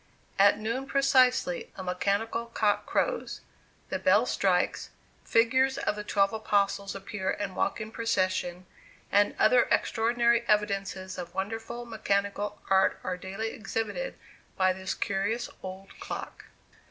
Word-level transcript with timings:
At 0.39 0.57
noon 0.57 0.87
precisely 0.87 1.71
a 1.75 1.83
mechanical 1.83 2.47
cock 2.47 2.87
crows; 2.87 3.41
the 3.89 3.99
bell 3.99 4.25
strikes; 4.25 4.89
figures 5.23 5.77
of 5.77 5.95
the 5.95 6.03
twelve 6.03 6.33
apostles 6.33 6.95
appear 6.95 7.29
and 7.29 7.55
walk 7.55 7.79
in 7.79 7.91
procession; 7.91 8.65
and 9.11 9.35
other 9.37 9.67
extraordinary 9.69 10.43
evidences 10.47 11.19
of 11.19 11.35
wonderful 11.35 11.85
mechanical 11.85 12.59
art 12.67 12.99
are 13.03 13.15
daily 13.15 13.49
exhibited 13.49 14.15
by 14.57 14.73
this 14.73 14.95
curious 14.95 15.51
old 15.61 15.89
clock. 15.99 16.45